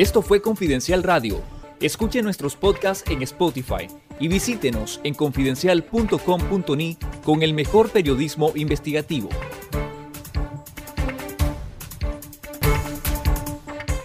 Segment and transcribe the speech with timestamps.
[0.00, 1.42] Esto fue Confidencial Radio.
[1.78, 3.86] Escuche nuestros podcasts en Spotify
[4.18, 9.28] y visítenos en confidencial.com.ni con el mejor periodismo investigativo.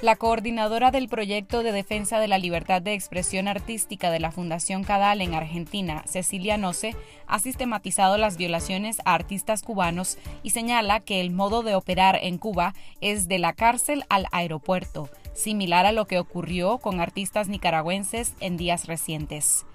[0.02, 4.84] La coordinadora del proyecto de defensa de la libertad de expresión artística de la Fundación
[4.84, 6.93] Cadal en Argentina, Cecilia Noce,
[7.26, 12.38] ha sistematizado las violaciones a artistas cubanos y señala que el modo de operar en
[12.38, 18.34] Cuba es de la cárcel al aeropuerto, similar a lo que ocurrió con artistas nicaragüenses
[18.39, 19.66] en días recientes.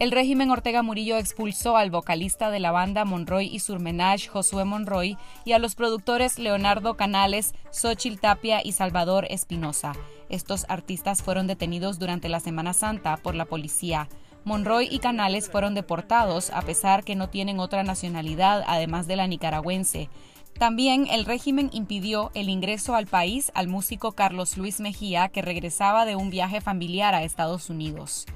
[0.00, 5.16] El régimen Ortega Murillo expulsó al vocalista de la banda Monroy y Surmenage, Josué Monroy,
[5.44, 9.92] y a los productores Leonardo Canales, Xochil Tapia y Salvador Espinosa.
[10.28, 14.08] Estos artistas fueron detenidos durante la Semana Santa por la policía.
[14.42, 19.28] Monroy y Canales fueron deportados a pesar que no tienen otra nacionalidad además de la
[19.28, 20.10] nicaragüense.
[20.58, 26.06] También el régimen impidió el ingreso al país al músico Carlos Luis Mejía, que regresaba
[26.06, 28.26] de un viaje familiar a Estados Unidos.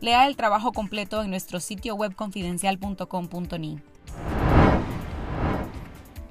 [0.00, 3.78] Lea el trabajo completo en nuestro sitio web confidencial.com.ni.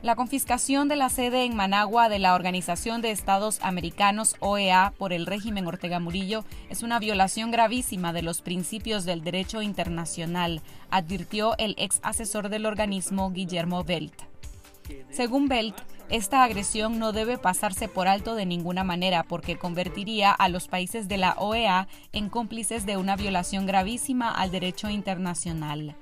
[0.01, 5.13] La confiscación de la sede en Managua de la Organización de Estados Americanos OEA por
[5.13, 11.55] el régimen Ortega Murillo es una violación gravísima de los principios del derecho internacional, advirtió
[11.57, 14.34] el ex asesor del organismo Guillermo Belt.
[15.09, 15.75] Según Belt,
[16.09, 21.07] esta agresión no debe pasarse por alto de ninguna manera porque convertiría a los países
[21.07, 25.95] de la OEA en cómplices de una violación gravísima al derecho internacional.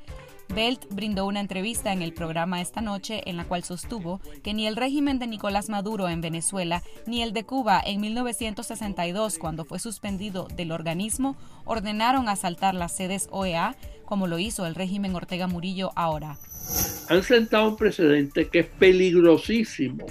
[0.50, 4.68] Belt brindó una entrevista en el programa esta noche en la cual sostuvo que ni
[4.68, 9.80] el régimen de Nicolás Maduro en Venezuela ni el de Cuba en 1962, cuando fue
[9.80, 13.76] suspendido del organismo, ordenaron asaltar las sedes OEA,
[14.06, 16.38] como lo hizo el régimen Ortega Murillo ahora
[17.10, 20.06] han sentado un precedente que es peligrosísimo,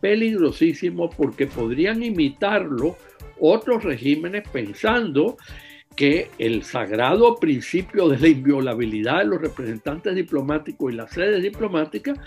[0.00, 2.96] peligrosísimo porque podrían imitarlo
[3.38, 5.36] otros regímenes pensando
[5.96, 12.18] que el sagrado principio de la inviolabilidad de los representantes diplomáticos y las sedes diplomáticas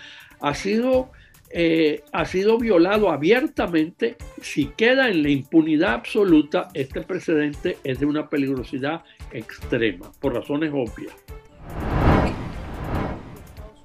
[0.41, 1.11] ha sido,
[1.49, 4.17] eh, ha sido violado abiertamente.
[4.41, 10.71] Si queda en la impunidad absoluta, este precedente es de una peligrosidad extrema, por razones
[10.71, 11.15] obvias.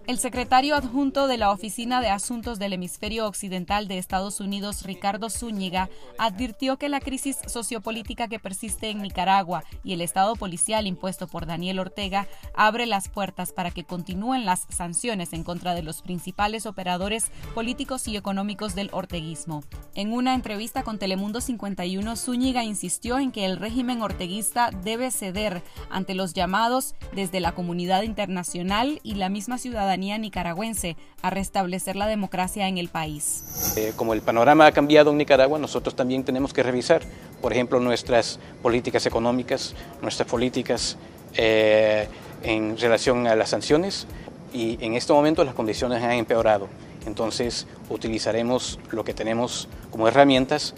[0.09, 5.29] El secretario adjunto de la Oficina de Asuntos del Hemisferio Occidental de Estados Unidos, Ricardo
[5.29, 11.27] Zúñiga, advirtió que la crisis sociopolítica que persiste en Nicaragua y el estado policial impuesto
[11.27, 16.01] por Daniel Ortega abre las puertas para que continúen las sanciones en contra de los
[16.01, 19.63] principales operadores políticos y económicos del orteguismo.
[19.95, 25.63] En una entrevista con Telemundo 51, Zúñiga insistió en que el régimen orteguista debe ceder
[25.91, 32.06] ante los llamados desde la comunidad internacional y la misma ciudadanía nicaragüense a restablecer la
[32.06, 33.75] democracia en el país.
[33.76, 37.03] Eh, como el panorama ha cambiado en Nicaragua, nosotros también tenemos que revisar,
[37.42, 40.97] por ejemplo, nuestras políticas económicas, nuestras políticas
[41.34, 42.09] eh,
[42.42, 44.06] en relación a las sanciones
[44.53, 46.69] y en este momento las condiciones han empeorado.
[47.06, 50.75] Entonces utilizaremos lo que tenemos como herramientas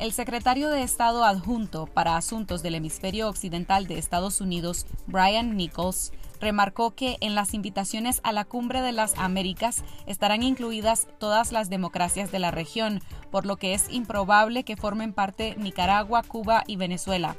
[0.00, 6.12] el secretario de Estado adjunto para Asuntos del Hemisferio Occidental de Estados Unidos, Brian Nichols,
[6.40, 11.70] remarcó que en las invitaciones a la Cumbre de las Américas estarán incluidas todas las
[11.70, 16.76] democracias de la región, por lo que es improbable que formen parte Nicaragua, Cuba y
[16.76, 17.36] Venezuela.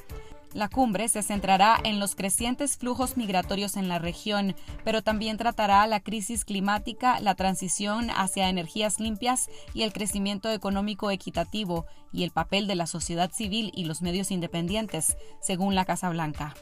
[0.53, 4.53] La cumbre se centrará en los crecientes flujos migratorios en la región,
[4.83, 11.09] pero también tratará la crisis climática, la transición hacia energías limpias y el crecimiento económico
[11.09, 16.09] equitativo y el papel de la sociedad civil y los medios independientes, según la Casa
[16.09, 16.53] Blanca.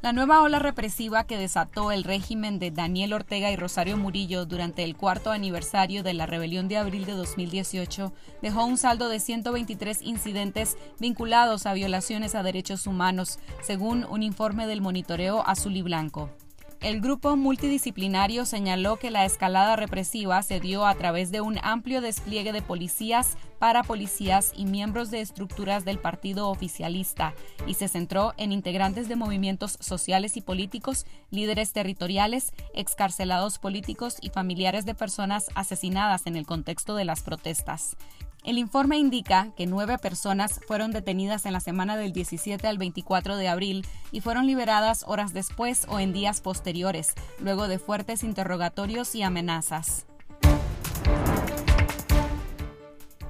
[0.00, 4.84] La nueva ola represiva que desató el régimen de Daniel Ortega y Rosario Murillo durante
[4.84, 10.02] el cuarto aniversario de la rebelión de abril de 2018 dejó un saldo de 123
[10.02, 16.30] incidentes vinculados a violaciones a derechos humanos, según un informe del monitoreo azul y blanco.
[16.80, 22.00] El grupo multidisciplinario señaló que la escalada represiva se dio a través de un amplio
[22.00, 27.34] despliegue de policías, parapolicías y miembros de estructuras del partido oficialista
[27.66, 34.30] y se centró en integrantes de movimientos sociales y políticos, líderes territoriales, excarcelados políticos y
[34.30, 37.96] familiares de personas asesinadas en el contexto de las protestas.
[38.44, 43.36] El informe indica que nueve personas fueron detenidas en la semana del 17 al 24
[43.36, 49.14] de abril y fueron liberadas horas después o en días posteriores, luego de fuertes interrogatorios
[49.14, 50.06] y amenazas.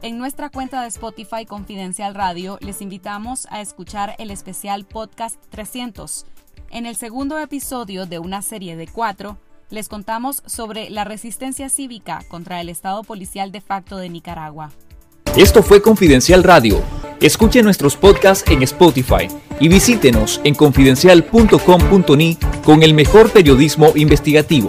[0.00, 6.24] En nuestra cuenta de Spotify Confidencial Radio les invitamos a escuchar el especial Podcast 300.
[6.70, 9.38] En el segundo episodio de una serie de cuatro,
[9.70, 14.70] les contamos sobre la resistencia cívica contra el Estado policial de facto de Nicaragua.
[15.38, 16.82] Esto fue Confidencial Radio.
[17.20, 19.28] Escuche nuestros podcasts en Spotify
[19.60, 24.68] y visítenos en confidencial.com.ni con el mejor periodismo investigativo.